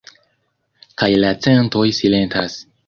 Kaj 1.03 1.11
la 1.21 1.31
centoj 1.49 1.87
silentas. 2.01 2.63